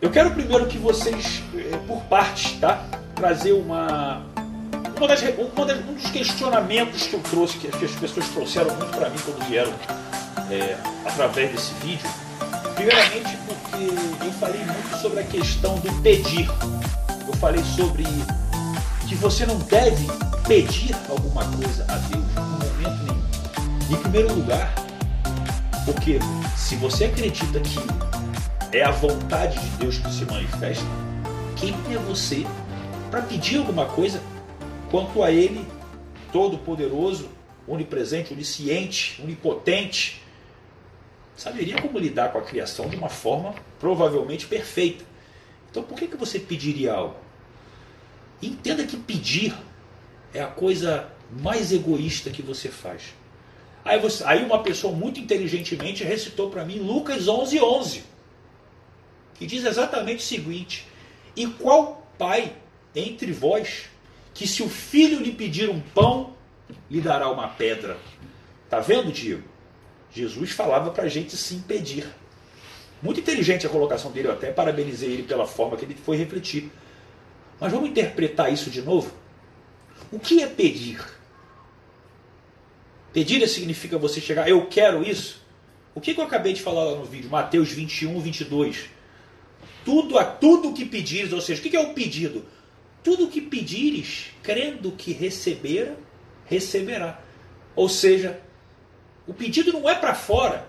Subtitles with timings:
[0.00, 2.84] Eu quero primeiro que vocês, eh, por partes, tá?
[3.14, 4.26] Trazer uma,
[4.94, 8.94] uma das, uma das, um dos questionamentos que eu trouxe, que as pessoas trouxeram muito
[8.94, 9.72] para mim quando vieram
[10.50, 12.08] é, através desse vídeo.
[12.74, 16.46] Primeiramente porque eu falei muito sobre a questão do pedir.
[17.26, 18.04] Eu falei sobre
[19.08, 20.06] que você não deve
[20.46, 23.98] pedir alguma coisa a Deus no momento nenhum.
[23.98, 24.74] Em primeiro lugar,
[25.86, 26.18] porque
[26.54, 27.78] se você acredita que
[28.76, 30.84] é a vontade de Deus que se manifesta,
[31.56, 32.44] quem é você
[33.10, 34.22] para pedir alguma coisa
[34.90, 35.66] quanto a Ele,
[36.30, 37.30] todo-poderoso,
[37.66, 40.20] onipresente, onisciente, onipotente,
[41.34, 45.04] saberia como lidar com a criação de uma forma provavelmente perfeita.
[45.70, 47.16] Então por que, que você pediria algo?
[48.42, 49.56] Entenda que pedir
[50.34, 51.08] é a coisa
[51.40, 53.14] mais egoísta que você faz.
[53.82, 58.15] Aí, você, aí uma pessoa muito inteligentemente recitou para mim Lucas 11, 11
[59.38, 60.86] que diz exatamente o seguinte:
[61.34, 62.54] E qual pai
[62.94, 63.84] entre vós
[64.32, 66.34] que se o filho lhe pedir um pão,
[66.90, 67.96] lhe dará uma pedra?
[68.68, 69.42] Tá vendo, Diego?
[70.12, 72.06] Jesus falava para a gente sim pedir.
[73.02, 76.70] Muito inteligente a colocação dele, eu até parabenizei ele pela forma que ele foi refletir.
[77.60, 79.12] Mas vamos interpretar isso de novo?
[80.10, 81.00] O que é pedir?
[83.12, 85.42] Pedir significa você chegar, eu quero isso.
[85.94, 87.30] O que, que eu acabei de falar lá no vídeo?
[87.30, 88.95] Mateus 21, 22
[89.86, 92.44] tudo a tudo que pedires, ou seja, o que é o pedido?
[93.04, 95.92] Tudo que pedires, crendo que receber,
[96.44, 97.20] receberá.
[97.76, 98.40] Ou seja,
[99.28, 100.68] o pedido não é para fora.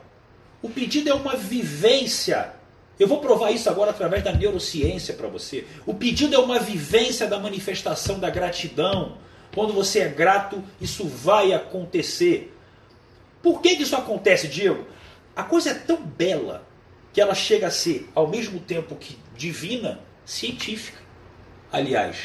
[0.62, 2.54] O pedido é uma vivência.
[3.00, 5.66] Eu vou provar isso agora através da neurociência para você.
[5.84, 9.18] O pedido é uma vivência da manifestação da gratidão.
[9.52, 12.56] Quando você é grato, isso vai acontecer.
[13.42, 14.86] Por que, que isso acontece, Diego?
[15.36, 16.68] A coisa é tão bela
[17.14, 21.00] que ela chega a ser, ao mesmo tempo que divina, científica.
[21.72, 22.18] Aliás,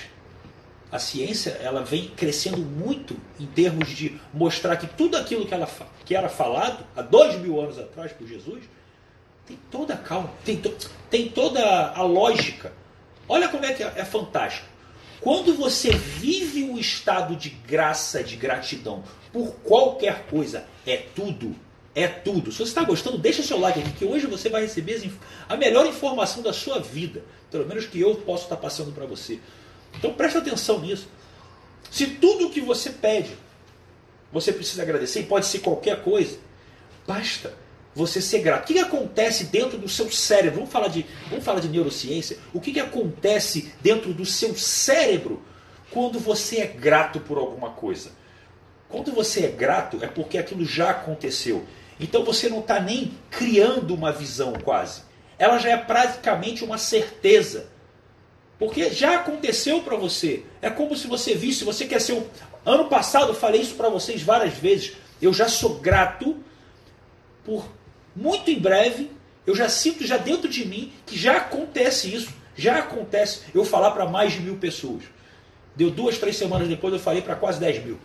[0.91, 5.69] a ciência ela vem crescendo muito em termos de mostrar que tudo aquilo que, ela,
[6.04, 8.65] que era falado há dois mil anos atrás por Jesus
[9.47, 10.75] tem toda a calma, tem, to,
[11.10, 12.72] tem toda a lógica.
[13.28, 14.66] Olha como é que é, é fantástico.
[15.20, 21.54] Quando você vive um estado de graça, de gratidão por qualquer coisa, é tudo
[21.94, 22.50] é tudo.
[22.50, 25.10] Se você está gostando, deixa seu like aqui, que hoje você vai receber
[25.48, 27.22] a melhor informação da sua vida.
[27.50, 29.38] Pelo menos que eu posso estar passando para você.
[29.94, 31.06] Então preste atenção nisso.
[31.91, 33.36] Se tudo o que você pede,
[34.32, 36.38] você precisa agradecer, e pode ser qualquer coisa,
[37.06, 37.52] basta
[37.94, 38.64] você ser grato.
[38.64, 40.60] O que, que acontece dentro do seu cérebro?
[40.60, 42.38] Vamos falar de, vamos falar de neurociência.
[42.54, 45.42] O que, que acontece dentro do seu cérebro
[45.91, 48.10] quando você é grato por alguma coisa?
[48.88, 51.66] Quando você é grato, é porque aquilo já aconteceu.
[51.98, 55.03] Então você não está nem criando uma visão quase.
[55.38, 57.66] Ela já é praticamente uma certeza.
[58.58, 60.44] Porque já aconteceu para você.
[60.60, 62.12] É como se você visse, você quer ser.
[62.12, 62.25] Um...
[62.64, 64.92] Ano passado eu falei isso para vocês várias vezes.
[65.20, 66.36] Eu já sou grato
[67.44, 67.69] por
[68.14, 69.10] muito em breve.
[69.44, 72.32] Eu já sinto já dentro de mim que já acontece isso.
[72.54, 75.02] Já acontece eu falar para mais de mil pessoas.
[75.75, 77.98] Deu duas, três semanas depois eu falei para quase 10 mil.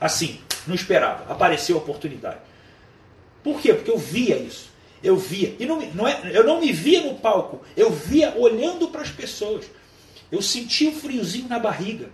[0.00, 1.30] Assim, não esperava.
[1.32, 2.38] Apareceu a oportunidade.
[3.44, 3.74] Por quê?
[3.74, 4.70] Porque eu via isso.
[5.02, 5.54] Eu via.
[5.60, 7.60] E não, não é, eu não me via no palco.
[7.76, 9.66] Eu via olhando para as pessoas.
[10.32, 12.08] Eu sentia o friozinho na barriga.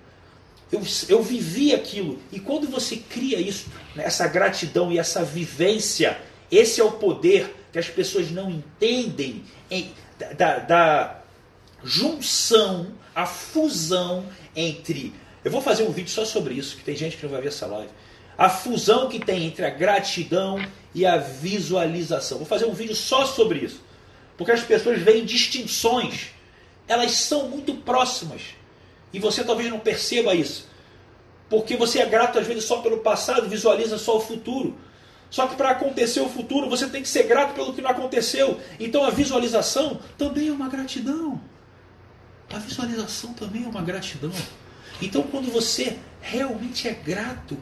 [0.72, 2.18] Eu, eu vivia aquilo.
[2.32, 6.20] E quando você cria isso, né, essa gratidão e essa vivência,
[6.50, 9.92] esse é o poder que as pessoas não entendem em,
[10.36, 11.22] da, da
[11.84, 15.14] junção, a fusão entre.
[15.44, 17.48] Eu vou fazer um vídeo só sobre isso, que tem gente que não vai ver
[17.48, 17.90] essa live
[18.40, 20.58] a fusão que tem entre a gratidão
[20.94, 22.38] e a visualização.
[22.38, 23.80] Vou fazer um vídeo só sobre isso.
[24.36, 26.28] Porque as pessoas veem distinções.
[26.88, 28.42] Elas são muito próximas.
[29.12, 30.68] E você talvez não perceba isso.
[31.48, 34.76] Porque você é grato às vezes só pelo passado, visualiza só o futuro.
[35.28, 38.60] Só que para acontecer o futuro, você tem que ser grato pelo que não aconteceu.
[38.78, 41.40] Então a visualização também é uma gratidão.
[42.52, 44.32] A visualização também é uma gratidão.
[45.00, 47.56] Então quando você realmente é grato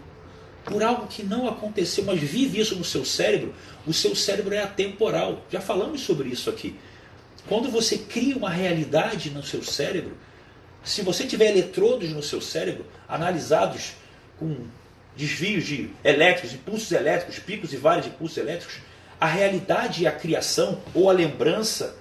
[0.69, 3.55] por algo que não aconteceu, mas vive isso no seu cérebro,
[3.87, 5.45] o seu cérebro é atemporal.
[5.51, 6.77] Já falamos sobre isso aqui.
[7.49, 10.17] Quando você cria uma realidade no seu cérebro,
[10.85, 13.93] se você tiver eletrodos no seu cérebro, analisados
[14.39, 14.67] com
[15.17, 18.77] desvios de elétricos, impulsos elétricos, picos e vales de impulsos elétricos,
[19.21, 21.97] a realidade e a criação ou a lembrança,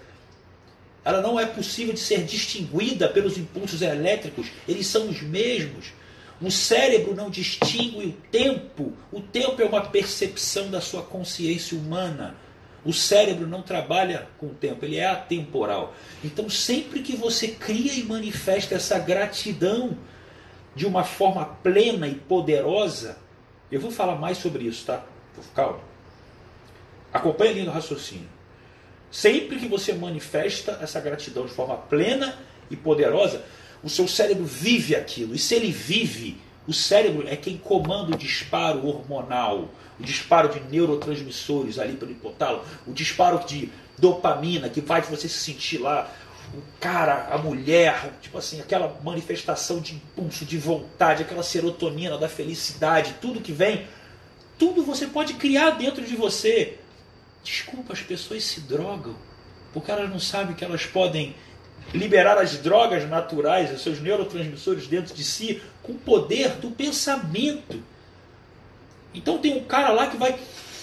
[1.03, 5.93] ela não é possível de ser distinguida pelos impulsos elétricos, eles são os mesmos.
[6.41, 8.93] O cérebro não distingue o tempo.
[9.11, 12.35] O tempo é uma percepção da sua consciência humana.
[12.85, 15.93] O cérebro não trabalha com o tempo, ele é atemporal.
[16.23, 19.97] Então, sempre que você cria e manifesta essa gratidão
[20.75, 23.17] de uma forma plena e poderosa,
[23.71, 25.03] eu vou falar mais sobre isso, tá?
[25.55, 25.79] Calma.
[27.11, 28.29] Acompanhe ali no raciocínio.
[29.09, 32.37] Sempre que você manifesta essa gratidão de forma plena
[32.69, 33.43] e poderosa,
[33.87, 35.33] o seu cérebro vive aquilo.
[35.33, 36.37] E se ele vive,
[36.67, 39.69] o cérebro é quem comanda o disparo hormonal,
[39.99, 45.39] o disparo de neurotransmissores ali pelo hipotálamo, o disparo de dopamina que faz você se
[45.39, 46.13] sentir lá
[46.53, 52.29] o cara, a mulher, tipo assim, aquela manifestação de impulso, de vontade, aquela serotonina da
[52.29, 53.85] felicidade, tudo que vem,
[54.57, 56.77] tudo você pode criar dentro de você.
[57.43, 59.15] Desculpa, as pessoas se drogam
[59.73, 61.35] porque elas não sabem que elas podem
[61.93, 67.81] liberar as drogas naturais, os seus neurotransmissores dentro de si, com o poder do pensamento.
[69.13, 70.37] Então tem um cara lá que vai,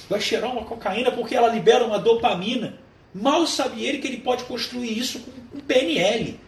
[0.09, 2.79] vai cheirar uma cocaína porque ela libera uma dopamina.
[3.15, 6.41] Mal sabe ele que ele pode construir isso com um PNL,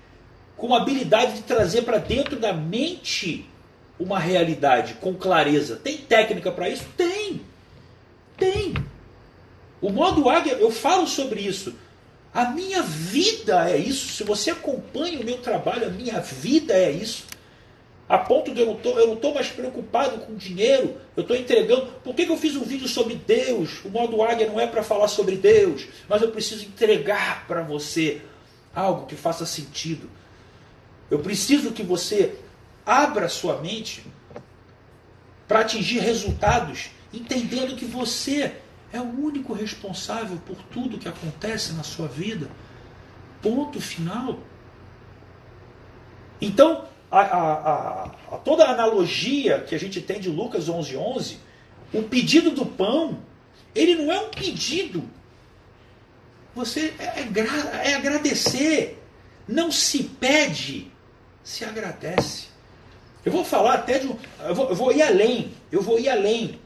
[0.56, 3.48] com a habilidade de trazer para dentro da mente
[3.98, 5.76] uma realidade com clareza.
[5.76, 6.84] Tem técnica para isso?
[6.96, 7.40] Tem.
[8.36, 8.74] Tem.
[9.80, 11.74] O modo águia, eu falo sobre isso.
[12.36, 14.12] A minha vida é isso.
[14.12, 17.24] Se você acompanha o meu trabalho, a minha vida é isso.
[18.06, 21.86] A ponto de eu não estou mais preocupado com dinheiro, eu estou entregando.
[22.04, 23.82] Por que, que eu fiz um vídeo sobre Deus?
[23.86, 28.20] O modo águia não é para falar sobre Deus, mas eu preciso entregar para você
[28.74, 30.10] algo que faça sentido.
[31.10, 32.34] Eu preciso que você
[32.84, 34.04] abra sua mente
[35.48, 38.56] para atingir resultados, entendendo que você
[38.96, 42.48] é o único responsável por tudo que acontece na sua vida.
[43.42, 44.38] Ponto final.
[46.40, 51.38] Então, a, a, a, toda a analogia que a gente tem de Lucas 11, 11,
[51.92, 53.18] o pedido do pão,
[53.74, 55.04] ele não é um pedido.
[56.54, 59.02] Você é, é, é agradecer.
[59.46, 60.90] Não se pede,
[61.44, 62.46] se agradece.
[63.24, 64.16] Eu vou falar até de um.
[64.40, 65.52] Eu vou, eu vou ir além.
[65.70, 66.58] Eu vou ir além.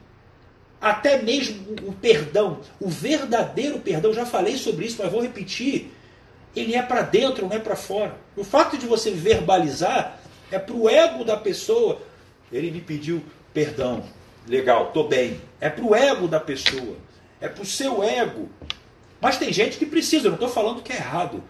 [0.81, 2.61] Até mesmo o perdão.
[2.81, 5.93] O verdadeiro perdão, já falei sobre isso, mas vou repetir.
[6.57, 8.17] Ele é para dentro, não é para fora.
[8.37, 10.19] O fato de você verbalizar
[10.51, 12.01] é para o ego da pessoa.
[12.51, 13.23] Ele me pediu
[13.53, 14.03] perdão.
[14.49, 15.41] Legal, tô bem.
[15.61, 16.97] É para o ego da pessoa.
[17.41, 18.49] É para o seu ego.
[19.21, 21.45] Mas tem gente que precisa, eu não estou falando que é errado.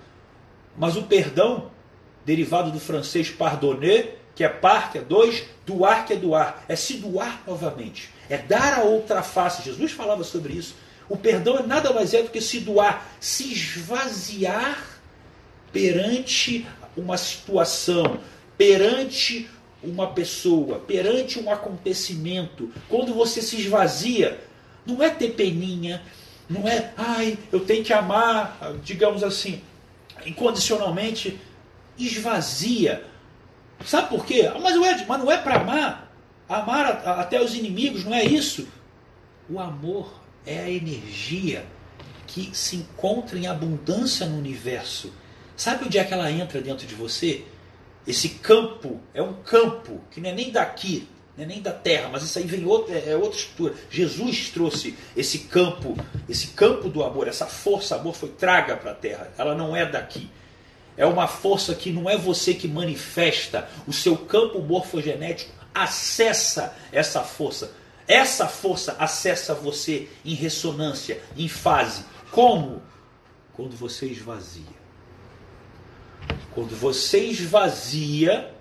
[0.76, 1.71] Mas o perdão,
[2.25, 6.65] derivado do francês pardonner, que é par, que é dois, doar, que é doar.
[6.69, 8.11] É se doar novamente.
[8.31, 9.65] É dar a outra face.
[9.65, 10.75] Jesus falava sobre isso.
[11.09, 15.00] O perdão é nada mais é do que se doar, se esvaziar
[15.73, 16.65] perante
[16.97, 18.21] uma situação,
[18.56, 19.50] perante
[19.82, 24.38] uma pessoa, perante um acontecimento, quando você se esvazia,
[24.87, 26.03] não é ter peninha,
[26.49, 29.62] não é, ai, eu tenho que amar, digamos assim,
[30.25, 31.41] incondicionalmente,
[31.99, 33.05] esvazia.
[33.85, 34.50] Sabe por quê?
[34.53, 36.10] Ah, mas, Ed, mas não é para amar.
[36.50, 38.67] Amar até os inimigos, não é isso?
[39.49, 40.12] O amor
[40.44, 41.64] é a energia
[42.26, 45.12] que se encontra em abundância no universo.
[45.56, 47.44] Sabe onde é que ela entra dentro de você?
[48.05, 51.06] Esse campo é um campo que não é nem daqui,
[51.37, 53.75] não é nem da terra, mas isso aí vem outra, é outra estrutura.
[53.88, 55.97] Jesus trouxe esse campo,
[56.29, 59.31] esse campo do amor, essa força, amor foi traga para a terra.
[59.38, 60.29] Ela não é daqui.
[60.97, 63.69] É uma força que não é você que manifesta.
[63.87, 67.73] O seu campo morfogenético acessa essa força.
[68.07, 72.05] Essa força acessa você em ressonância, em fase.
[72.31, 72.83] Como?
[73.53, 74.81] Quando você esvazia.
[76.53, 78.53] Quando você esvazia,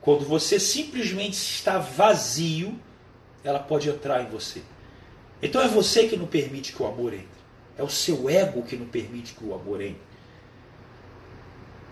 [0.00, 2.78] quando você simplesmente está vazio,
[3.42, 4.62] ela pode entrar em você.
[5.42, 7.28] Então é você que não permite que o amor entre.
[7.76, 10.09] É o seu ego que não permite que o amor entre.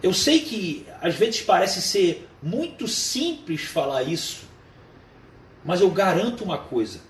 [0.02, 4.46] Eu sei que às vezes parece ser muito simples falar isso,
[5.64, 7.00] mas eu garanto uma coisa.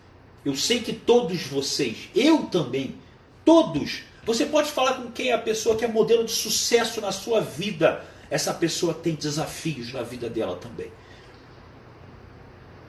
[0.44, 2.96] Eu sei que todos vocês, eu também,
[3.44, 7.10] todos você pode falar com quem é a pessoa que é modelo de sucesso na
[7.10, 8.04] sua vida.
[8.30, 10.92] Essa pessoa tem desafios na vida dela também.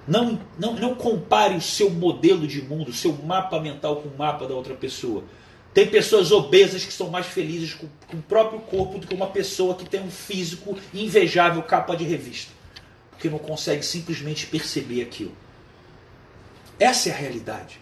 [0.06, 4.18] Não, não, não compare o seu modelo de mundo, o seu mapa mental com o
[4.18, 5.24] mapa da outra pessoa.
[5.73, 9.27] Tem pessoas obesas que são mais felizes com, com o próprio corpo do que uma
[9.27, 12.51] pessoa que tem um físico invejável capa de revista.
[13.11, 15.35] Porque não consegue simplesmente perceber aquilo.
[16.79, 17.79] Essa é a realidade.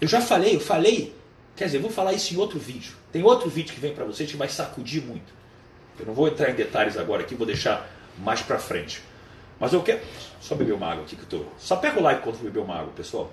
[0.00, 1.14] Eu já falei, eu falei
[1.60, 2.94] Quer dizer, vou falar isso em outro vídeo.
[3.12, 5.30] Tem outro vídeo que vem para vocês que vai sacudir muito.
[5.98, 9.02] Eu não vou entrar em detalhes agora aqui, vou deixar mais para frente.
[9.58, 10.00] Mas eu quero.
[10.40, 11.44] Só beber uma água aqui que eu tô.
[11.58, 13.30] Só pega o like quando beber uma água, pessoal.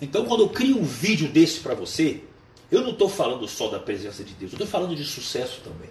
[0.00, 2.22] Então, quando eu crio um vídeo desse para você,
[2.70, 5.90] eu não estou falando só da presença de Deus, eu estou falando de sucesso também.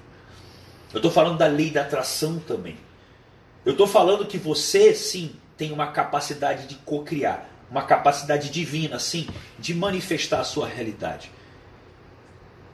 [0.94, 2.78] Eu estou falando da lei da atração também.
[3.66, 9.28] Eu estou falando que você, sim, tem uma capacidade de co-criar, uma capacidade divina, sim,
[9.60, 11.30] de manifestar a sua realidade.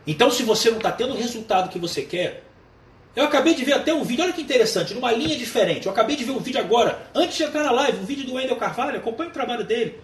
[0.06, 2.44] Então, se você não está tendo o resultado que você quer,
[3.16, 5.86] eu acabei de ver até um vídeo, olha que interessante, numa linha diferente.
[5.86, 8.34] Eu acabei de ver um vídeo agora, antes de entrar na live, um vídeo do
[8.34, 10.00] Wendel Carvalho, acompanhe o trabalho dele.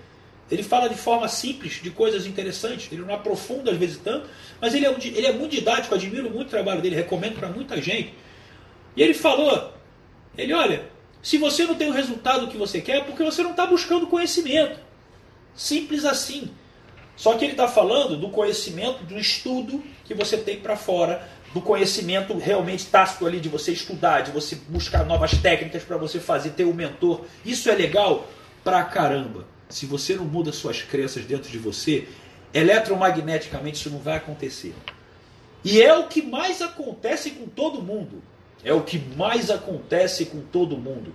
[0.51, 4.27] Ele fala de forma simples de coisas interessantes, ele não aprofunda às vezes tanto,
[4.60, 7.79] mas ele é, ele é muito didático, admiro muito o trabalho dele, recomendo para muita
[7.82, 8.13] gente.
[8.96, 9.74] E ele falou,
[10.38, 10.89] ele olha,
[11.22, 14.08] se você não tem o resultado que você quer, é porque você não está buscando
[14.08, 14.79] conhecimento.
[15.53, 16.50] Simples assim.
[17.15, 21.62] Só que ele está falando do conhecimento, do estudo que você tem para fora, do
[21.62, 26.51] conhecimento realmente tácito ali, de você estudar, de você buscar novas técnicas para você fazer,
[26.51, 27.25] ter um mentor.
[27.44, 28.27] Isso é legal
[28.63, 29.46] pra caramba.
[29.70, 32.08] Se você não muda suas crenças dentro de você,
[32.52, 34.74] eletromagneticamente isso não vai acontecer.
[35.64, 38.24] E é o que mais acontece com todo mundo.
[38.64, 41.14] É o que mais acontece com todo mundo.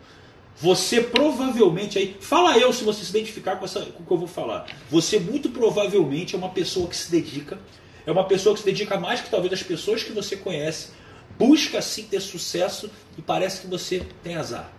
[0.57, 2.17] Você provavelmente aí.
[2.21, 4.67] Fala eu se você se identificar com, essa, com o que eu vou falar.
[4.89, 7.59] Você muito provavelmente é uma pessoa que se dedica.
[8.07, 10.91] É uma pessoa que se dedica mais que talvez as pessoas que você conhece.
[11.37, 14.71] Busca sim ter sucesso e parece que você tem azar.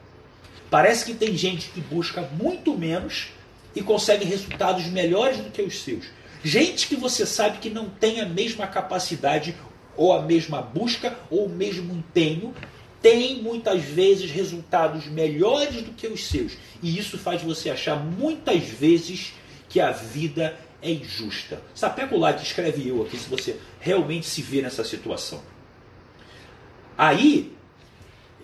[0.70, 3.35] Parece que tem gente que busca muito menos
[3.76, 6.06] e consegue resultados melhores do que os seus.
[6.44, 9.56] Gente que você sabe que não tem a mesma capacidade
[9.98, 12.54] ou a mesma busca ou o mesmo empenho
[13.02, 16.54] tem muitas vezes resultados melhores do que os seus.
[16.82, 19.34] E isso faz você achar muitas vezes
[19.70, 21.62] que a vida é injusta.
[21.74, 25.42] Sapeca o like, escreve eu aqui se você realmente se vê nessa situação.
[26.98, 27.54] Aí,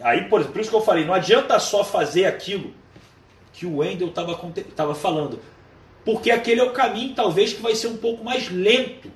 [0.01, 2.73] aí por, por isso que eu falei, não adianta só fazer aquilo
[3.53, 5.39] que o Wendel estava falando.
[6.03, 9.11] Porque aquele é o caminho, talvez, que vai ser um pouco mais lento.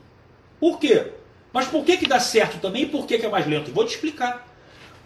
[0.59, 1.11] Por quê?
[1.51, 3.71] Mas por que, que dá certo também e por que, que é mais lento?
[3.71, 4.47] Vou te explicar.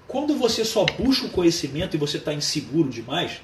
[0.07, 3.41] Quando você só busca o conhecimento e você está inseguro demais,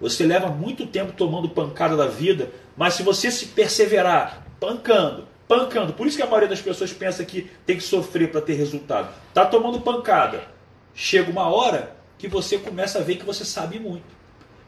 [0.00, 5.94] você leva muito tempo tomando pancada da vida, mas se você se perseverar, pancando, pancando,
[5.94, 9.12] por isso que a maioria das pessoas pensa que tem que sofrer para ter resultado.
[9.32, 10.44] Tá tomando pancada.
[10.94, 14.19] Chega uma hora que você começa a ver que você sabe muito.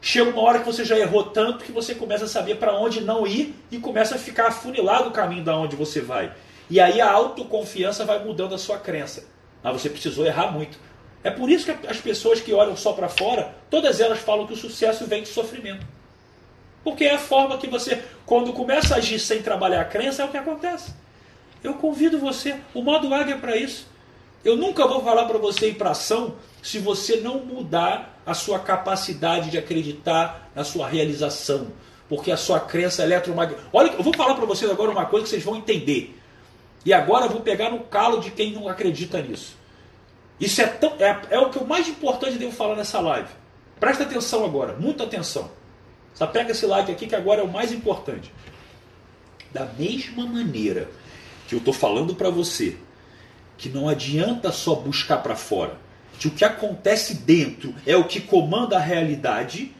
[0.05, 2.99] Chega uma hora que você já errou tanto que você começa a saber para onde
[2.99, 6.33] não ir e começa a ficar afunilado o caminho da onde você vai.
[6.69, 9.23] E aí a autoconfiança vai mudando a sua crença.
[9.63, 10.77] Mas você precisou errar muito.
[11.23, 14.51] É por isso que as pessoas que olham só para fora, todas elas falam que
[14.51, 15.87] o sucesso vem de sofrimento.
[16.83, 20.25] Porque é a forma que você, quando começa a agir sem trabalhar a crença, é
[20.25, 20.93] o que acontece.
[21.63, 23.87] Eu convido você, o modo águia é para isso.
[24.43, 28.59] Eu nunca vou falar para você ir para ação se você não mudar a sua
[28.59, 31.67] capacidade de acreditar na sua realização.
[32.07, 33.67] Porque a sua crença eletromagnética.
[33.71, 36.19] Olha, eu vou falar para vocês agora uma coisa que vocês vão entender.
[36.85, 39.55] E agora eu vou pegar no calo de quem não acredita nisso.
[40.39, 43.29] Isso é, tão, é, é o que o mais importante devo falar nessa live.
[43.79, 45.49] Presta atenção agora, muita atenção.
[46.13, 48.31] Só pega esse like aqui que agora é o mais importante.
[49.51, 50.89] Da mesma maneira
[51.47, 52.77] que eu estou falando para você
[53.57, 55.77] que não adianta só buscar para fora,
[56.19, 59.71] que o que acontece dentro é o que comanda a realidade,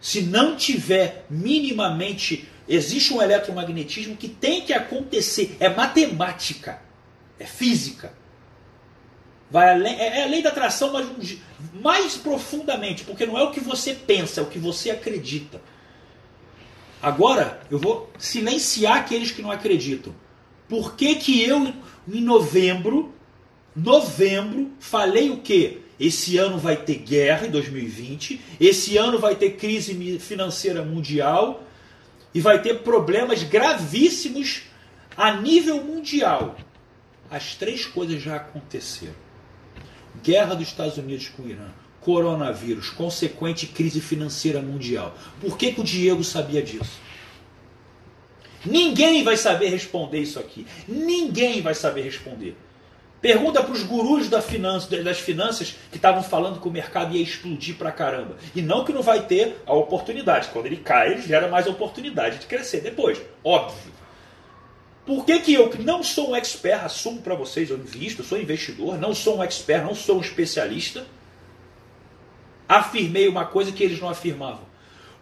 [0.00, 5.56] se não tiver minimamente Existe um eletromagnetismo que tem que acontecer.
[5.58, 6.80] É matemática.
[7.36, 8.14] É física.
[9.50, 11.36] Vai além, é, é a lei da atração, mas
[11.82, 15.60] mais profundamente, porque não é o que você pensa, é o que você acredita.
[17.02, 20.14] Agora, eu vou silenciar aqueles que não acreditam.
[20.68, 21.74] Por que, que eu,
[22.06, 23.12] em novembro,
[23.82, 25.78] novembro, falei o quê?
[25.98, 31.62] Esse ano vai ter guerra em 2020, esse ano vai ter crise financeira mundial,
[32.34, 34.62] e vai ter problemas gravíssimos
[35.16, 36.56] a nível mundial.
[37.30, 39.14] As três coisas já aconteceram:
[40.22, 41.68] guerra dos Estados Unidos com o Irã,
[42.00, 45.16] coronavírus, consequente crise financeira mundial.
[45.40, 46.98] Por que, que o Diego sabia disso?
[48.64, 50.66] Ninguém vai saber responder isso aqui.
[50.86, 52.56] Ninguém vai saber responder.
[53.20, 57.22] Pergunta para os gurus da finança, das finanças que estavam falando que o mercado ia
[57.22, 58.36] explodir para caramba.
[58.54, 60.48] E não que não vai ter a oportunidade.
[60.48, 63.20] Quando ele cai, ele gera mais oportunidade de crescer depois.
[63.44, 63.92] Óbvio.
[65.04, 68.40] Por que, que eu, que não sou um expert, assumo para vocês, eu invisto, sou
[68.40, 71.04] investidor, não sou um expert, não sou um especialista,
[72.68, 74.70] afirmei uma coisa que eles não afirmavam.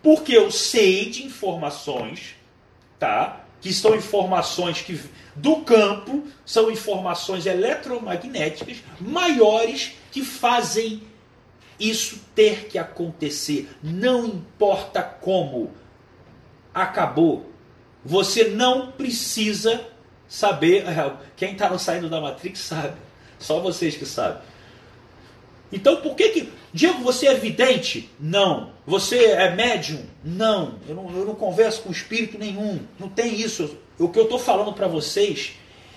[0.02, 2.36] Porque eu sei de informações,
[2.98, 3.44] tá?
[3.60, 5.00] Que são informações que
[5.34, 11.02] do campo são informações eletromagnéticas maiores que fazem
[11.78, 13.68] isso ter que acontecer.
[13.82, 15.72] Não importa como.
[16.74, 17.50] acabou.
[18.04, 19.84] Você não precisa
[20.28, 20.84] saber.
[21.36, 22.96] Quem está saindo da Matrix sabe.
[23.38, 24.42] Só vocês que sabem.
[25.72, 26.52] Então por que que.
[26.72, 28.10] Diego, você é vidente?
[28.18, 28.72] Não.
[28.86, 30.02] Você é médium?
[30.24, 30.78] Não.
[30.88, 32.80] Eu não, eu não converso com espírito nenhum.
[32.98, 33.76] Não tem isso.
[33.98, 35.52] O que eu estou falando para vocês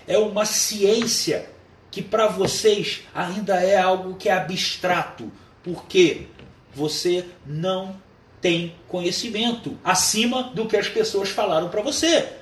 [0.07, 1.49] é uma ciência
[1.89, 5.31] que para vocês ainda é algo que é abstrato.
[5.63, 6.27] Porque
[6.73, 7.95] você não
[8.41, 12.40] tem conhecimento acima do que as pessoas falaram para você.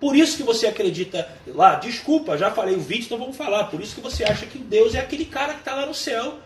[0.00, 3.64] Por isso que você acredita lá, desculpa, já falei o vídeo, então vamos falar.
[3.64, 6.38] Por isso que você acha que Deus é aquele cara que está lá no céu,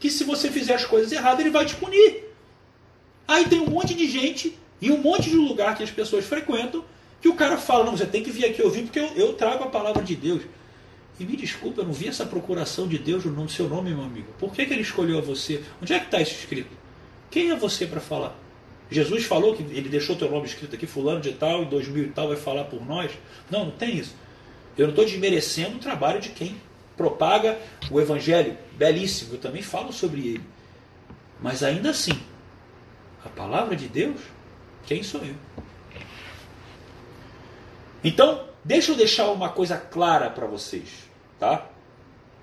[0.00, 2.24] que se você fizer as coisas erradas, ele vai te punir.
[3.28, 6.84] Aí tem um monte de gente e um monte de lugar que as pessoas frequentam
[7.20, 9.62] que o cara fala, não, você tem que vir aqui ouvir porque eu, eu trago
[9.62, 10.42] a palavra de Deus.
[11.20, 14.26] E me desculpa, eu não vi essa procuração de Deus no seu nome, meu amigo.
[14.38, 15.62] Por que, que ele escolheu a você?
[15.80, 16.70] Onde é que está isso escrito?
[17.30, 18.36] Quem é você para falar?
[18.92, 22.08] Jesus falou que ele deixou teu nome escrito aqui, fulano de tal, em 2000 e
[22.08, 23.12] tal vai falar por nós.
[23.50, 24.14] Não, não tem isso.
[24.76, 26.56] Eu não estou desmerecendo o trabalho de quem
[26.96, 27.58] propaga
[27.90, 30.44] o evangelho, belíssimo, eu também falo sobre ele.
[31.40, 32.12] Mas ainda assim,
[33.24, 34.20] a palavra de Deus,
[34.86, 35.34] quem sou eu?
[38.04, 40.88] Então, deixa eu deixar uma coisa clara para vocês,
[41.38, 41.66] tá?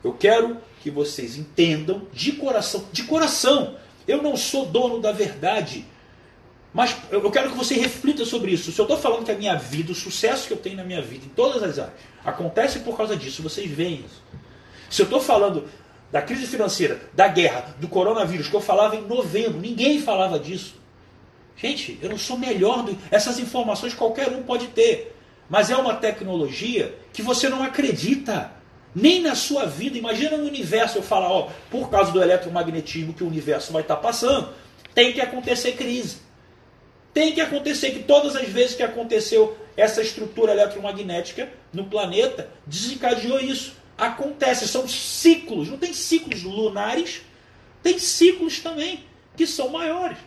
[0.04, 3.76] Eu quero que vocês entendam de coração, de coração.
[4.08, 5.86] Eu não sou dono da verdade.
[6.74, 8.72] Mas eu quero que você reflita sobre isso.
[8.72, 11.02] Se eu estou falando que a minha vida, o sucesso que eu tenho na minha
[11.02, 14.22] vida, em todas as áreas, acontece por causa disso, vocês veem isso.
[14.90, 15.68] Se eu estou falando
[16.12, 20.76] da crise financeira, da guerra, do coronavírus, que eu falava em novembro, ninguém falava disso.
[21.56, 22.98] Gente, eu não sou melhor do.
[23.12, 25.16] Essas informações qualquer um pode ter.
[25.50, 28.52] Mas é uma tecnologia que você não acredita.
[28.96, 29.98] Nem na sua vida.
[29.98, 33.98] Imagina no universo eu falar, ó, por causa do eletromagnetismo que o universo vai estar
[33.98, 34.50] passando,
[34.96, 36.29] tem que acontecer crise.
[37.14, 43.40] Tem que acontecer que todas as vezes que aconteceu essa estrutura eletromagnética no planeta, desencadeou
[43.40, 43.74] isso.
[43.98, 47.22] Acontece, são ciclos, não tem ciclos lunares,
[47.82, 49.04] tem ciclos também
[49.36, 50.18] que são maiores.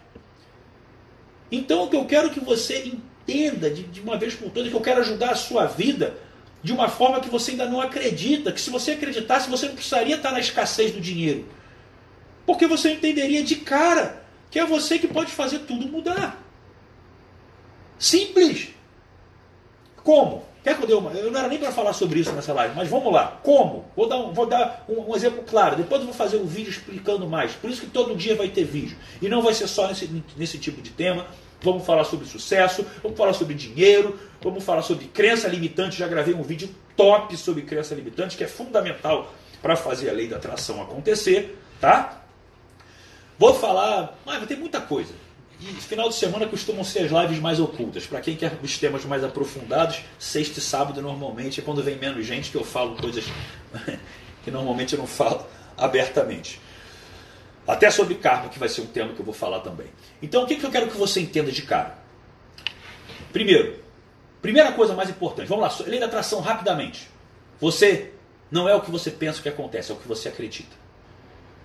[1.50, 4.76] Então o que eu quero que você entenda de, de uma vez por todas, que
[4.76, 6.16] eu quero ajudar a sua vida
[6.62, 10.16] de uma forma que você ainda não acredita, que se você acreditasse, você não precisaria
[10.16, 11.46] estar na escassez do dinheiro.
[12.46, 16.42] Porque você entenderia de cara que é você que pode fazer tudo mudar.
[18.02, 18.70] Simples.
[20.02, 20.44] Como?
[20.64, 21.12] Quer que eu dê uma?
[21.12, 23.38] Eu não era nem para falar sobre isso nessa live, mas vamos lá.
[23.44, 23.84] Como?
[23.94, 25.76] Vou dar, um, vou dar um, um, exemplo claro.
[25.76, 27.52] Depois eu vou fazer um vídeo explicando mais.
[27.52, 28.96] Por isso que todo dia vai ter vídeo.
[29.20, 31.28] E não vai ser só nesse, nesse tipo de tema.
[31.60, 35.96] Vamos falar sobre sucesso, vamos falar sobre dinheiro, vamos falar sobre crença limitante.
[35.96, 40.26] Já gravei um vídeo top sobre crença limitante, que é fundamental para fazer a lei
[40.26, 42.20] da atração acontecer, tá?
[43.38, 45.14] Vou falar, mas ter muita coisa.
[45.62, 48.04] E final de semana costumam ser as lives mais ocultas.
[48.04, 52.26] Para quem quer os temas mais aprofundados, sexta e sábado normalmente é quando vem menos
[52.26, 53.24] gente que eu falo coisas
[54.42, 55.46] que normalmente eu não falo
[55.78, 56.60] abertamente.
[57.64, 59.86] Até sobre karma, que vai ser um tema que eu vou falar também.
[60.20, 61.96] Então, o que, que eu quero que você entenda de cara?
[63.32, 63.78] Primeiro,
[64.40, 67.08] primeira coisa mais importante, vamos lá, lei da atração rapidamente.
[67.60, 68.10] Você
[68.50, 70.74] não é o que você pensa que acontece, é o que você acredita.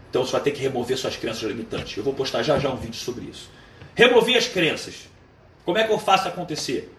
[0.07, 1.97] Então você vai ter que remover suas crenças limitantes.
[1.97, 3.56] Eu vou postar já já um vídeo sobre isso.
[3.97, 5.09] Remover as crenças.
[5.65, 6.95] Como é que eu faço acontecer?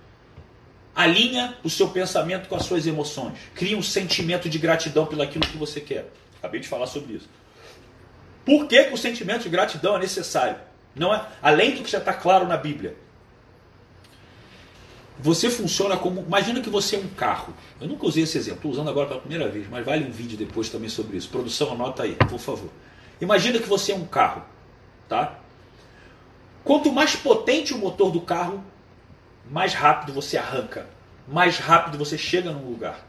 [0.96, 3.34] Alinha o seu pensamento com as suas emoções.
[3.54, 6.11] Cria um sentimento de gratidão pelo aquilo que você quer.
[6.40, 7.28] Acabei de falar sobre isso.
[8.44, 10.56] Por que, que o sentimento de gratidão é necessário?
[10.92, 12.96] Não é, além do que já está claro na Bíblia.
[15.20, 16.22] Você funciona como.
[16.22, 17.54] Imagina que você é um carro.
[17.80, 20.37] Eu nunca usei esse exemplo, estou usando agora pela primeira vez, mas vale um vídeo
[20.37, 21.28] depois também sobre isso.
[21.28, 22.70] Produção, anota aí, por favor.
[23.20, 24.42] Imagina que você é um carro,
[25.08, 25.38] tá?
[26.68, 28.62] Quanto mais potente o motor do carro,
[29.50, 30.87] mais rápido você arranca,
[31.26, 33.07] mais rápido você chega num lugar.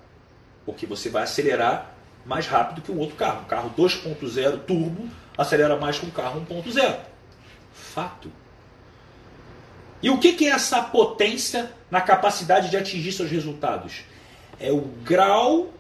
[0.65, 1.93] Porque você vai acelerar
[2.26, 3.41] mais rápido que um outro carro.
[3.41, 7.00] Um carro 2.0 turbo acelera mais que um carro 1.0.
[7.74, 8.32] Fato.
[10.02, 14.06] E o que é essa potência na capacidade de atingir seus resultados?
[14.58, 15.74] É o grau,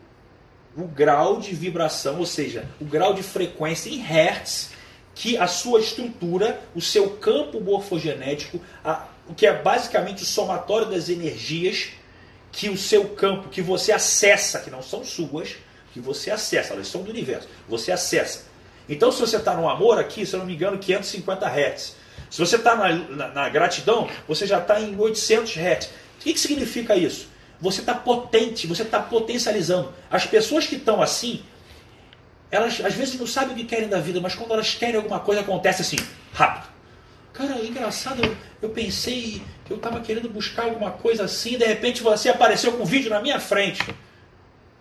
[0.75, 4.77] o grau de vibração, ou seja, o grau de frequência em hertz
[5.19, 10.87] que a sua estrutura, o seu campo morfogenético, a, o que é basicamente o somatório
[10.87, 11.89] das energias
[12.53, 15.57] que o seu campo, que você acessa, que não são suas,
[15.93, 18.45] que você acessa, elas são do universo, você acessa.
[18.87, 21.95] Então, se você está no amor aqui, se eu não me engano, 550 Hz.
[22.31, 25.85] Se você está na, na, na, gratidão, você já está em 800 Hz.
[25.87, 25.89] O
[26.21, 27.27] que, que significa isso?
[27.59, 29.93] Você está potente, você está potencializando.
[30.09, 31.43] As pessoas que estão assim,
[32.51, 35.19] elas às vezes não sabem o que querem da vida, mas quando elas querem alguma
[35.19, 35.97] coisa, acontece assim,
[36.33, 36.69] rápido.
[37.33, 41.65] Cara, é engraçado, eu, eu pensei que eu estava querendo buscar alguma coisa assim, de
[41.65, 43.83] repente você apareceu com um vídeo na minha frente.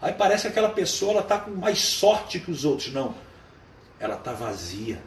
[0.00, 2.92] Aí parece que aquela pessoa ela está com mais sorte que os outros.
[2.92, 3.14] Não.
[3.98, 5.00] Ela está vazia.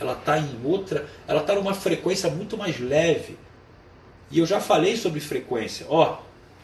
[0.00, 3.36] Ela está em outra, ela está numa frequência muito mais leve.
[4.30, 5.86] E eu já falei sobre frequência.
[5.88, 6.18] Ó,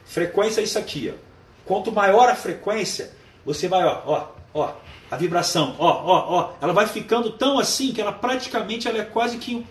[0.05, 1.13] frequência é isso aqui.
[1.13, 1.19] Ó.
[1.65, 3.11] Quanto maior a frequência,
[3.45, 4.73] você vai, ó, ó, ó,
[5.11, 9.05] a vibração, ó, ó, ó, ela vai ficando tão assim que ela praticamente ela é
[9.05, 9.67] quase que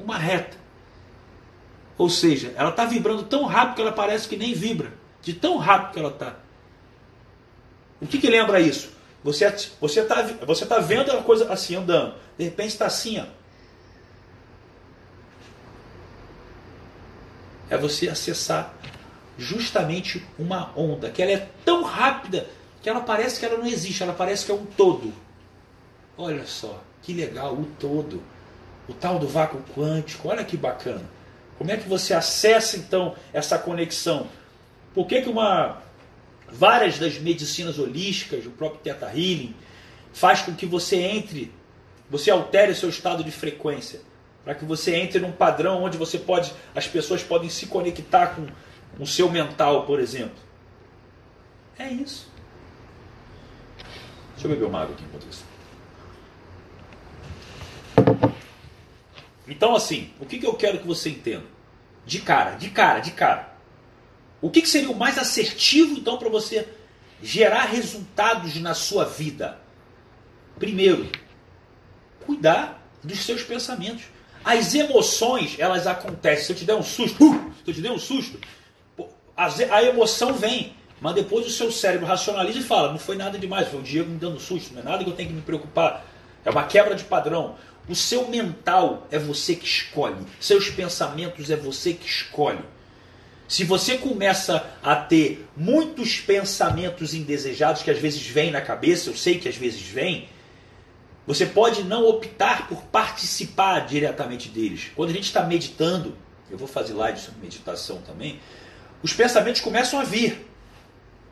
[0.00, 0.56] uma reta.
[1.98, 5.58] Ou seja, ela está vibrando tão rápido que ela parece que nem vibra, de tão
[5.58, 6.36] rápido que ela está.
[8.00, 8.90] O que, que lembra isso?
[9.22, 9.50] Você
[9.80, 13.24] você está você tá vendo a coisa assim andando, de repente está assim, ó.
[17.68, 18.72] É você acessar
[19.36, 22.46] justamente uma onda, que ela é tão rápida
[22.86, 25.12] que ela parece que ela não existe, ela parece que é um todo.
[26.16, 28.22] Olha só, que legal, o todo.
[28.88, 31.02] O tal do vácuo quântico, olha que bacana.
[31.58, 34.28] Como é que você acessa então essa conexão?
[34.94, 35.82] Por que, que uma
[36.48, 39.52] várias das medicinas holísticas, o próprio Theta Healing,
[40.12, 41.52] faz com que você entre,
[42.08, 44.00] você altere o seu estado de frequência,
[44.44, 48.46] para que você entre num padrão onde você pode, as pessoas podem se conectar com
[49.02, 50.38] o seu mental, por exemplo.
[51.76, 52.35] É isso.
[54.36, 55.44] Deixa eu beber uma água aqui enquanto isso.
[59.48, 61.46] Então, assim, o que, que eu quero que você entenda?
[62.04, 63.56] De cara, de cara, de cara.
[64.42, 66.68] O que, que seria o mais assertivo, então, para você
[67.22, 69.58] gerar resultados na sua vida?
[70.58, 71.08] Primeiro,
[72.26, 74.04] cuidar dos seus pensamentos.
[74.44, 76.44] As emoções, elas acontecem.
[76.44, 78.38] Se eu te der um susto, uh, se eu te der um susto,
[79.36, 80.75] a emoção vem.
[81.00, 84.10] Mas depois o seu cérebro racionaliza e fala: não foi nada demais, foi o Diego
[84.10, 86.04] me dando susto, não é nada que eu tenho que me preocupar.
[86.44, 87.56] É uma quebra de padrão.
[87.88, 90.16] O seu mental é você que escolhe.
[90.40, 92.60] Seus pensamentos é você que escolhe.
[93.48, 99.16] Se você começa a ter muitos pensamentos indesejados que às vezes vêm na cabeça, eu
[99.16, 100.28] sei que às vezes vêm,
[101.26, 104.90] você pode não optar por participar diretamente deles.
[104.96, 106.16] Quando a gente está meditando,
[106.50, 108.40] eu vou fazer live sobre meditação também,
[109.02, 110.44] os pensamentos começam a vir.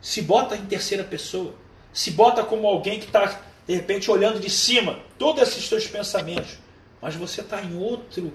[0.04, 1.54] Se bota em terceira pessoa.
[1.90, 6.58] Se bota como alguém que está, de repente, olhando de cima todos esses seus pensamentos.
[7.00, 8.30] Mas você está em outro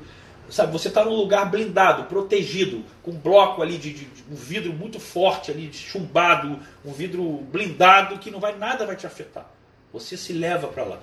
[0.50, 4.36] Sabe, você está num lugar blindado, protegido, com um bloco ali de, de, de, um
[4.36, 9.48] vidro muito forte ali, chumbado, um vidro blindado que não vai nada vai te afetar.
[9.94, 11.00] Você se leva para lá.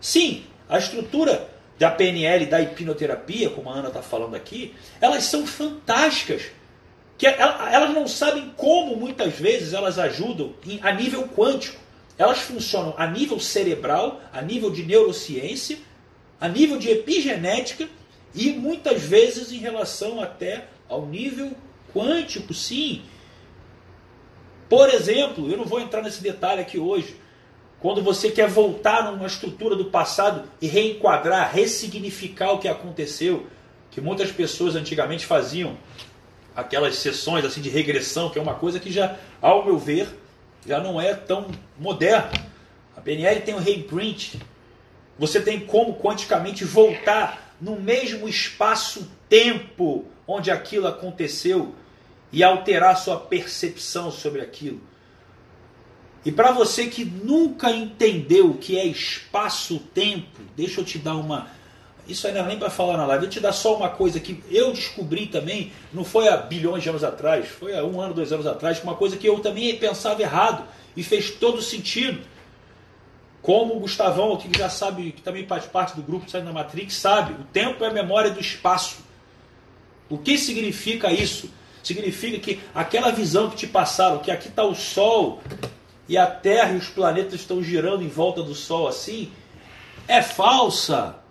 [0.00, 5.44] Sim, a estrutura da PNL, da hipnoterapia, como a Ana está falando aqui, elas são
[5.44, 6.42] fantásticas.
[7.22, 11.80] Que elas não sabem como muitas vezes elas ajudam a nível quântico.
[12.18, 15.78] Elas funcionam a nível cerebral, a nível de neurociência,
[16.40, 17.88] a nível de epigenética
[18.34, 21.52] e muitas vezes em relação até ao nível
[21.94, 23.02] quântico, sim.
[24.68, 27.14] Por exemplo, eu não vou entrar nesse detalhe aqui hoje.
[27.78, 33.46] Quando você quer voltar numa estrutura do passado e reenquadrar, ressignificar o que aconteceu,
[33.92, 35.76] que muitas pessoas antigamente faziam
[36.54, 40.08] aquelas sessões assim de regressão, que é uma coisa que já, ao meu ver,
[40.66, 42.32] já não é tão moderna.
[42.96, 44.38] A PNL tem o reimprint.
[45.18, 51.74] Você tem como quanticamente voltar no mesmo espaço-tempo onde aquilo aconteceu
[52.32, 54.80] e alterar sua percepção sobre aquilo.
[56.24, 61.48] E para você que nunca entendeu o que é espaço-tempo, deixa eu te dar uma.
[62.08, 64.72] Isso ainda nem para falar na live, eu te dar só uma coisa que eu
[64.72, 68.46] descobri também, não foi há bilhões de anos atrás, foi há um ano, dois anos
[68.46, 70.64] atrás, uma coisa que eu também pensava errado
[70.96, 72.20] e fez todo sentido.
[73.40, 76.94] Como o Gustavão, que já sabe, que também faz parte do grupo Saindo da Matrix,
[76.94, 78.98] sabe, o tempo é a memória do espaço.
[80.08, 81.50] O que significa isso?
[81.82, 85.40] Significa que aquela visão que te passaram, que aqui está o Sol
[86.08, 89.32] e a Terra e os planetas estão girando em volta do Sol assim,
[90.06, 91.21] é falsa.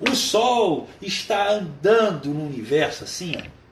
[0.00, 3.64] O Sol está andando no universo assim, ó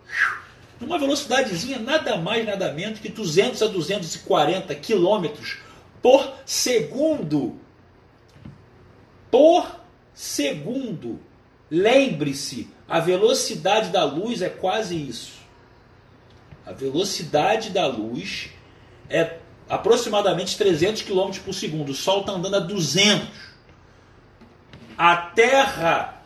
[0.83, 5.59] numa velocidadezinha nada mais, nada menos que 200 a 240 quilômetros
[6.03, 7.57] por segundo.
[9.31, 9.81] Por
[10.13, 11.21] segundo.
[11.71, 15.41] Lembre-se, a velocidade da luz é quase isso.
[16.67, 18.51] A velocidade da luz
[19.09, 21.91] é aproximadamente 300 km por segundo.
[21.91, 23.52] O Sol está andando a 200.
[24.97, 26.23] A Terra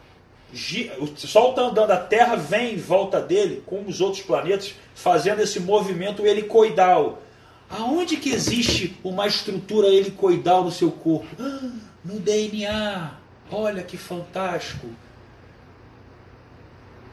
[0.98, 5.40] o Sol está andando, a Terra vem em volta dele, como os outros planetas, fazendo
[5.40, 7.22] esse movimento helicoidal.
[7.68, 11.26] Aonde que existe uma estrutura helicoidal no seu corpo?
[11.38, 11.70] Ah,
[12.05, 13.14] no DNA.
[13.50, 14.88] Olha que fantástico.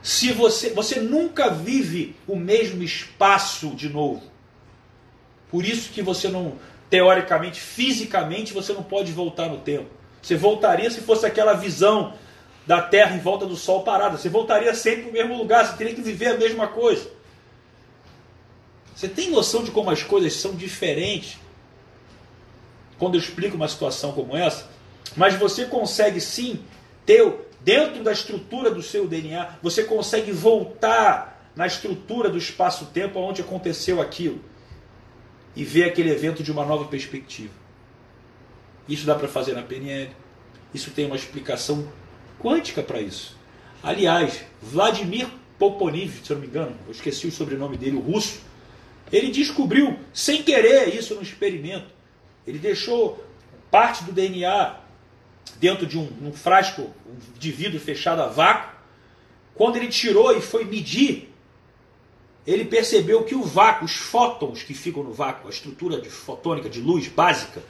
[0.02, 4.22] Se você, você nunca vive o mesmo espaço de novo.
[5.50, 6.54] Por isso que você não,
[6.90, 9.90] teoricamente, fisicamente, você não pode voltar no tempo.
[10.24, 12.14] Você voltaria se fosse aquela visão
[12.66, 14.18] da Terra em volta do Sol parada.
[14.18, 17.12] Você voltaria sempre para o mesmo lugar, você teria que viver a mesma coisa.
[18.96, 21.38] Você tem noção de como as coisas são diferentes
[22.98, 24.70] quando eu explico uma situação como essa?
[25.18, 26.62] Mas você consegue sim
[27.06, 33.42] ter, dentro da estrutura do seu DNA, você consegue voltar na estrutura do espaço-tempo onde
[33.42, 34.40] aconteceu aquilo
[35.54, 37.63] e ver aquele evento de uma nova perspectiva.
[38.88, 40.12] Isso dá para fazer na PNL.
[40.74, 41.88] Isso tem uma explicação
[42.40, 43.38] quântica para isso.
[43.82, 48.42] Aliás, Vladimir Poponiv, se eu não me engano, eu esqueci o sobrenome dele, o russo,
[49.12, 51.88] ele descobriu sem querer isso no experimento.
[52.46, 53.24] Ele deixou
[53.70, 54.80] parte do DNA
[55.58, 56.92] dentro de um, um frasco
[57.38, 58.74] de vidro fechado a vácuo.
[59.56, 61.32] Quando ele tirou e foi medir,
[62.46, 66.70] ele percebeu que o vácuo, os fótons que ficam no vácuo, a estrutura de fotônica
[66.70, 67.62] de luz básica,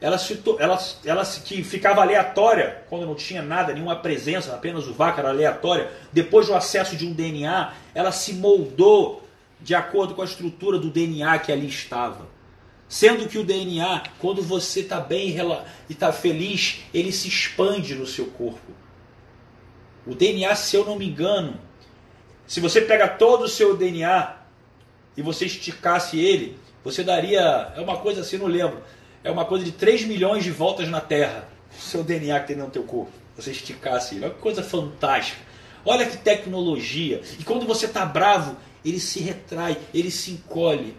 [0.00, 4.86] ela, se, ela, ela se, que ficava aleatória quando não tinha nada, nenhuma presença, apenas
[4.86, 5.90] o vácuo era aleatória.
[6.12, 9.22] Depois do acesso de um DNA, ela se moldou
[9.60, 12.26] de acordo com a estrutura do DNA que ali estava.
[12.88, 15.36] Sendo que o DNA, quando você está bem
[15.88, 18.72] e está feliz, ele se expande no seu corpo.
[20.06, 21.60] O DNA, se eu não me engano,
[22.46, 24.34] se você pega todo o seu DNA
[25.16, 27.72] e você esticasse ele, você daria.
[27.76, 28.82] É uma coisa assim, não lembro.
[29.22, 31.48] É uma coisa de 3 milhões de voltas na Terra.
[31.76, 33.12] O seu DNA que tem no teu corpo.
[33.36, 34.24] Você esticasse ele.
[34.24, 35.40] Olha que coisa fantástica.
[35.84, 37.22] Olha que tecnologia.
[37.38, 40.96] E quando você está bravo, ele se retrai, ele se encolhe.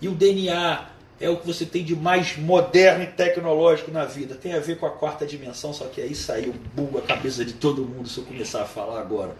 [0.00, 0.86] E o DNA
[1.20, 4.34] é o que você tem de mais moderno e tecnológico na vida.
[4.34, 7.54] Tem a ver com a quarta dimensão, só que aí saiu bugo a cabeça de
[7.54, 9.36] todo mundo se eu começar a falar agora.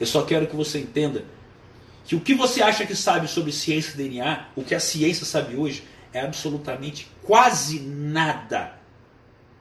[0.00, 1.24] Eu só quero que você entenda
[2.04, 5.24] que o que você acha que sabe sobre ciência e DNA, o que a ciência
[5.24, 8.80] sabe hoje, é absolutamente quase nada.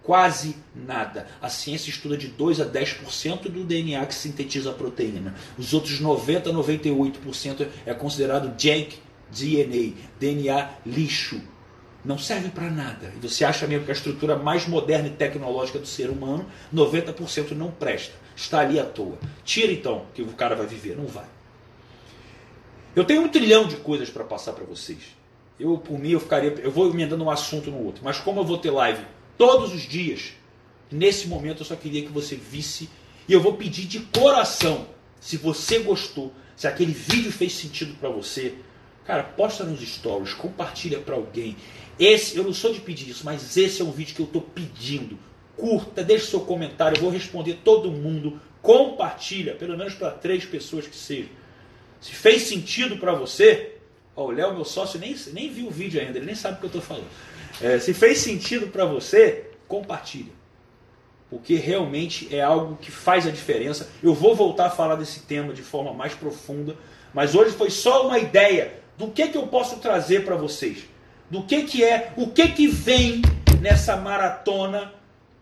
[0.03, 1.27] Quase nada.
[1.41, 5.35] A ciência estuda de 2 a 10% do DNA que sintetiza a proteína.
[5.57, 8.97] Os outros 90 a 98% é considerado junk
[9.31, 11.41] DNA, DNA lixo.
[12.03, 13.13] Não serve para nada.
[13.15, 17.51] E você acha mesmo que a estrutura mais moderna e tecnológica do ser humano, 90%
[17.51, 18.15] não presta.
[18.35, 19.19] Está ali à toa.
[19.45, 20.97] Tira então que o cara vai viver.
[20.97, 21.27] Não vai.
[22.95, 25.15] Eu tenho um trilhão de coisas para passar para vocês.
[25.61, 26.49] Eu, por mim, eu ficaria.
[26.49, 28.03] Eu vou emendando um assunto no outro.
[28.03, 29.03] Mas como eu vou ter live
[29.37, 30.33] todos os dias,
[30.91, 32.89] nesse momento eu só queria que você visse.
[33.27, 34.87] E eu vou pedir de coração,
[35.19, 38.55] se você gostou, se aquele vídeo fez sentido para você,
[39.05, 41.57] Cara, posta nos stories, compartilha para alguém.
[41.99, 44.41] Esse, eu não sou de pedir isso, mas esse é um vídeo que eu estou
[44.41, 45.17] pedindo.
[45.57, 48.39] Curta, deixe seu comentário, eu vou responder todo mundo.
[48.61, 51.29] Compartilha, pelo menos para três pessoas que sejam.
[51.99, 53.75] Se fez sentido para você,
[54.15, 56.59] ó, o Léo, meu sócio, nem, nem viu o vídeo ainda, ele nem sabe o
[56.59, 57.07] que eu estou falando.
[57.61, 60.31] É, se fez sentido para você, compartilha.
[61.29, 63.89] Porque realmente é algo que faz a diferença.
[64.03, 66.75] Eu vou voltar a falar desse tema de forma mais profunda,
[67.13, 70.79] mas hoje foi só uma ideia do que, que eu posso trazer para vocês.
[71.29, 73.21] Do que, que é, o que, que vem
[73.61, 74.93] nessa maratona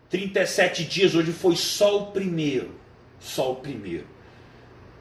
[0.10, 1.15] 37 dias.
[1.15, 2.71] Hoje foi só o primeiro.
[3.19, 4.08] Só o primeiro.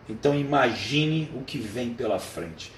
[0.09, 2.72] Então imagine o que vem pela frente.